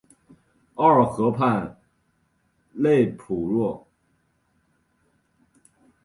[0.73, 1.79] 奥尔河畔
[2.73, 3.85] 勒普若。